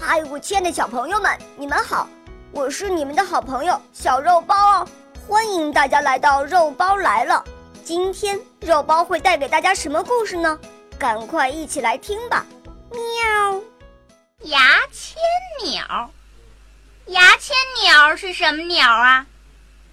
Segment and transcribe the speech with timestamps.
[0.00, 2.08] 嗨，我亲爱的小朋友们，你们好！
[2.52, 4.88] 我是你们的好朋友小肉包哦，
[5.26, 7.44] 欢迎大家来到肉包来了。
[7.84, 10.58] 今天肉包会带给大家什么故事呢？
[10.98, 12.46] 赶快一起来听吧！
[12.90, 13.60] 喵，
[14.42, 15.18] 牙签
[15.64, 16.10] 鸟，
[17.06, 19.26] 牙签鸟是什么鸟啊？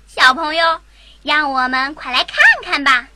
[0.08, 0.80] 小朋友，
[1.24, 3.08] 让我们快来看看吧。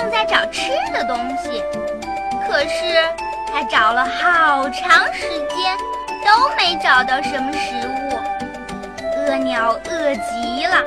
[0.00, 1.62] 正在找吃的东西，
[2.48, 3.04] 可是
[3.52, 5.76] 它找了好长时间
[6.24, 8.18] 都没找到什么食物，
[9.18, 10.82] 饿鸟饿极了。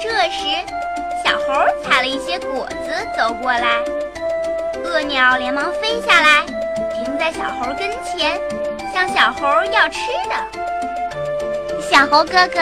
[0.00, 0.46] 这时，
[1.24, 3.82] 小猴采了一些果子走过来，
[4.84, 6.46] 饿鸟连忙飞下来。
[6.94, 8.38] 停在小猴跟前，
[8.94, 11.80] 向小猴要吃的。
[11.80, 12.60] 小猴哥哥，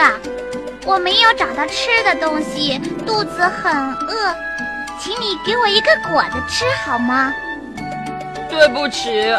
[0.85, 4.35] 我没有找到吃的东西，肚子很饿，
[5.03, 7.33] 请你给我一个果子吃好吗？
[8.47, 9.35] 对不起，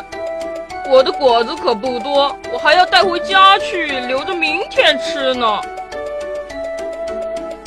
[0.90, 5.62] 我的果子可不多，我还要带回家去，留着明天吃呢。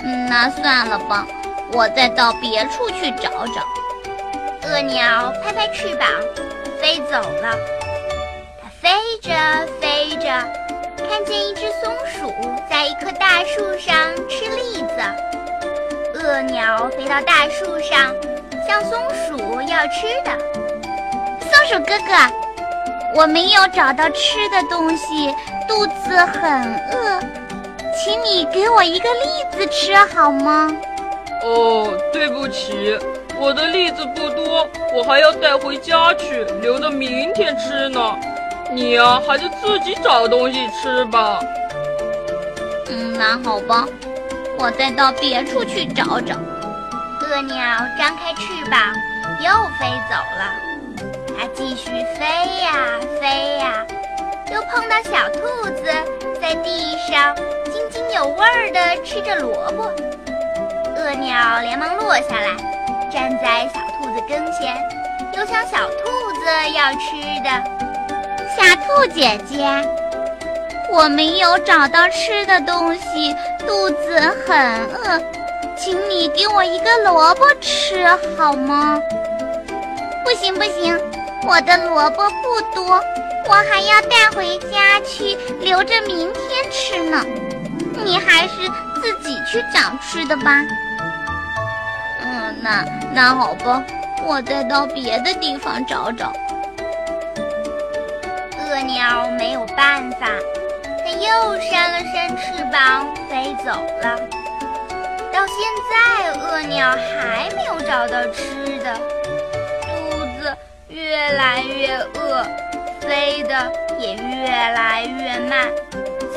[0.04, 1.26] 嗯，那算了吧，
[1.72, 4.68] 我再到别处去找找。
[4.68, 6.06] 恶鸟拍拍翅膀。
[6.82, 7.56] 飞走了，
[8.62, 8.90] 它飞
[9.22, 9.32] 着
[9.80, 10.28] 飞着，
[11.10, 12.32] 看见一只松鼠
[12.70, 13.96] 在一棵大树上
[14.28, 15.45] 吃栗子。
[16.26, 18.12] 恶鸟飞到大树上，
[18.68, 20.32] 向松鼠要吃的。
[21.40, 25.32] 松鼠哥哥，我没有找到吃的东西，
[25.68, 27.20] 肚子很饿，
[27.94, 30.76] 请你给我一个栗子吃好吗？
[31.44, 32.98] 哦，对不起。
[33.38, 38.18] 我的栗子不多，我还要带回家去，留着明天吃呢。
[38.72, 41.40] 你呀，还是自己找东西吃吧。
[42.90, 43.86] 嗯，那好吧，
[44.58, 46.36] 我再到别处去找找。
[46.36, 47.56] 恶鸟
[47.98, 48.80] 张开翅膀，
[49.40, 50.54] 又飞走了。
[51.38, 52.26] 它继续飞
[52.62, 52.74] 呀
[53.20, 53.86] 飞呀，
[54.54, 55.84] 又碰到小兔子
[56.42, 57.36] 在地上
[57.66, 59.92] 津津有味儿地吃着萝卜。
[60.98, 62.56] 恶鸟连忙落下来。
[63.12, 64.76] 站在小兔子跟前，
[65.38, 67.50] 又向小兔子要吃的。
[68.58, 69.66] 小兔姐姐，
[70.92, 73.34] 我没有找到吃的东西，
[73.68, 75.22] 肚子很饿，
[75.76, 78.06] 请你给我一个萝卜吃
[78.38, 79.00] 好吗？
[80.24, 81.00] 不行不行，
[81.48, 83.02] 我的萝卜不多，
[83.48, 87.24] 我还要带回家去，留着明天吃呢。
[88.04, 88.68] 你还是
[89.02, 90.52] 自己去找吃的吧。
[92.24, 93.84] 嗯那那好吧，
[94.26, 96.34] 我再到别的地方找找。
[98.60, 100.28] 恶鸟没有办法，
[101.06, 103.72] 它又扇了扇翅膀飞走
[104.02, 104.18] 了。
[105.32, 105.56] 到现
[105.88, 108.96] 在，恶鸟还没有找到吃的，
[109.84, 110.58] 肚子
[110.88, 112.44] 越来越饿，
[113.02, 115.68] 飞得也越来越慢，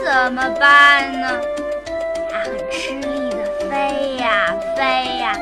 [0.05, 1.41] 怎么办呢？
[2.31, 5.35] 它很吃力地飞呀飞呀。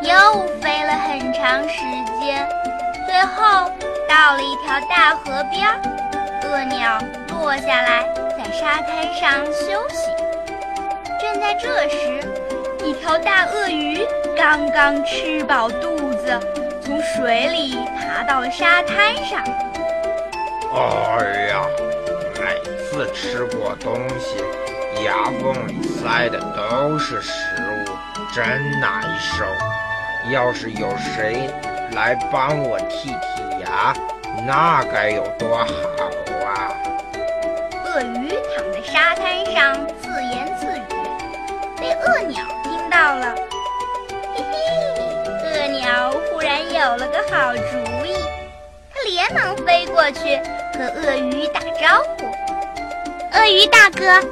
[0.00, 1.80] 又飞了很长时
[2.18, 2.48] 间，
[3.04, 3.70] 最后
[4.08, 5.78] 到了一条大河边儿，
[6.44, 6.98] 恶鸟
[7.28, 8.06] 落下来，
[8.52, 10.10] 沙滩上休息。
[11.20, 12.20] 正在这时，
[12.84, 14.06] 一条大鳄鱼
[14.36, 16.38] 刚刚吃饱肚子，
[16.82, 19.42] 从水里爬到了沙滩上。
[20.72, 21.64] 哎呀，
[22.34, 24.36] 每次吃过东西，
[25.04, 27.32] 牙缝里塞的都是食
[27.86, 27.92] 物，
[28.34, 28.44] 真
[28.80, 29.44] 难受。
[30.30, 31.48] 要是有谁
[31.92, 33.94] 来帮我剔剔牙，
[34.46, 35.64] 那该有多好
[36.46, 36.72] 啊！
[37.92, 40.82] 鳄鱼躺在沙滩上自言自语，
[41.76, 43.34] 被鳄鸟听到了。
[44.32, 44.54] 嘿嘿，
[45.42, 48.14] 鳄鸟忽然有了个好主意，
[48.94, 50.36] 它连忙飞过去
[50.78, 52.26] 和鳄鱼打招呼
[53.36, 54.24] ：“鳄鱼大哥，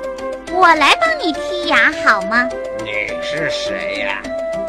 [0.52, 2.48] 我来帮你剔牙好吗？”
[2.84, 4.22] 你是谁呀？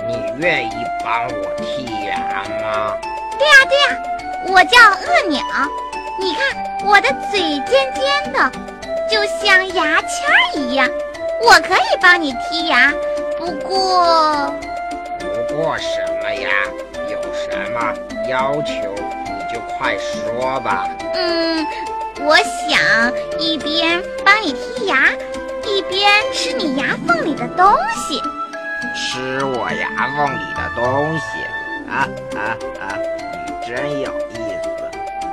[0.08, 0.74] 你愿意
[1.04, 2.98] 帮我剔牙吗？
[3.38, 4.02] 对呀对呀，
[4.48, 5.40] 我叫鳄鸟。
[6.20, 8.52] 你看我的嘴尖尖的，
[9.10, 10.90] 就像牙签一样。
[11.42, 12.92] 我可以帮你剔牙，
[13.38, 14.54] 不过……
[15.20, 16.50] 不过什么呀？
[17.10, 17.94] 有什么
[18.28, 18.74] 要求
[19.26, 20.88] 你就快说吧。
[21.14, 21.66] 嗯，
[22.22, 25.10] 我想一边帮你剔牙，
[25.66, 28.22] 一边吃你牙缝里的东西。
[28.96, 31.40] 吃我牙缝里的东西，
[31.90, 32.98] 啊啊啊！
[33.48, 34.70] 你真有意思。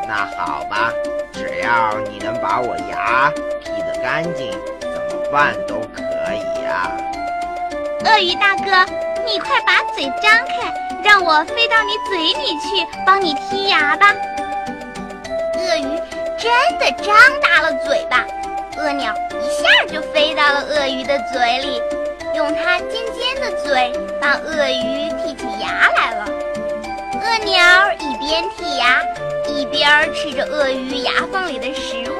[0.07, 0.93] 那好吧，
[1.33, 3.33] 只要你能把我牙
[4.07, 6.01] 干净，怎么办都可
[6.33, 6.97] 以呀。
[8.05, 8.93] 鳄鱼大哥，
[9.27, 10.73] 你快把嘴张开，
[11.03, 14.15] 让我飞到你嘴里去帮你剔牙吧。
[15.57, 16.01] 鳄鱼
[16.39, 18.25] 真的张大了嘴巴，
[18.77, 19.13] 鳄鸟
[19.43, 21.83] 一下就飞到了鳄鱼的嘴里，
[22.37, 26.29] 用它尖尖的嘴帮鳄鱼剔起牙来了。
[27.25, 29.03] 鳄鸟一边剔牙，
[29.49, 32.16] 一边吃着鳄鱼牙缝里的食物，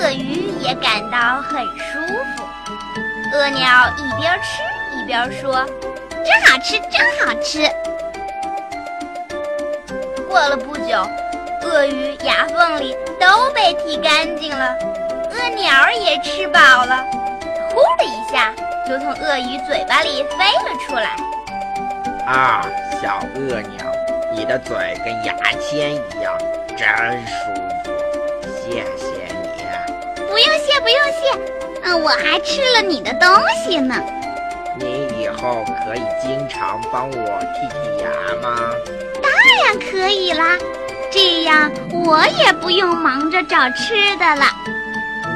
[0.00, 2.00] 鳄鱼也感到很舒
[2.34, 2.42] 服。
[3.34, 3.68] 鳄鸟
[3.98, 4.62] 一边吃
[4.96, 5.62] 一边说
[6.24, 7.68] ：“真好吃，真好吃。”
[10.26, 11.06] 过了不久，
[11.62, 14.74] 鳄鱼牙缝里都被剔干净了，
[15.32, 17.04] 鳄鸟也吃饱了，
[17.70, 18.54] 呼的一下
[18.88, 21.14] 就从鳄鱼嘴巴里飞了出来。
[22.26, 22.66] 啊，
[23.02, 23.84] 小鳄鸟！
[24.34, 26.34] 你的嘴跟牙签一样，
[26.68, 26.88] 真
[27.26, 27.52] 舒
[27.84, 27.92] 服，
[28.64, 29.19] 谢谢。
[30.40, 31.20] 用谢，不用谢。
[31.82, 33.28] 嗯，我还吃了你的东
[33.64, 33.94] 西呢。
[34.78, 38.08] 你以后可以经常帮我剔剔牙
[38.42, 38.72] 吗？
[39.22, 39.30] 当
[39.64, 40.56] 然可以啦，
[41.10, 44.44] 这样我也不用忙着找吃的了。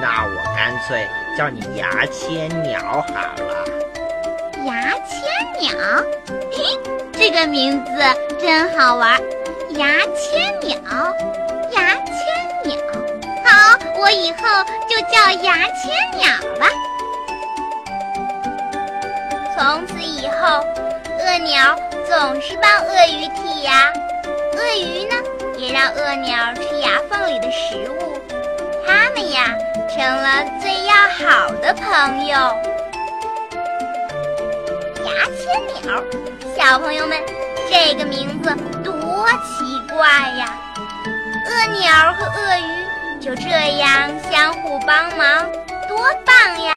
[0.01, 1.07] 那我干脆
[1.37, 3.65] 叫你牙签鸟好了。
[4.65, 5.77] 牙签鸟，
[6.53, 6.79] 嘿，
[7.13, 7.91] 这个名字
[8.41, 9.21] 真好玩。
[9.71, 10.79] 牙签鸟，
[11.73, 12.15] 牙签
[13.97, 14.39] 我以后
[14.89, 16.27] 就叫牙签鸟
[16.59, 16.69] 吧。
[19.57, 20.65] 从此以后，
[21.21, 21.77] 鳄鸟
[22.07, 23.93] 总是帮鳄鱼剔牙，
[24.55, 25.15] 鳄鱼呢
[25.57, 28.19] 也让鳄鸟吃牙缝里的食物，
[28.87, 29.55] 它们呀
[29.89, 32.37] 成了最要好的朋友。
[35.05, 35.45] 牙签
[35.83, 36.03] 鸟，
[36.57, 37.19] 小朋友们，
[37.71, 40.07] 这个名字多奇怪
[40.39, 40.59] 呀！
[41.47, 42.84] 鳄鸟和鳄鱼
[43.25, 43.49] 就这
[43.79, 45.51] 样相互帮忙
[45.89, 46.74] 多棒呀！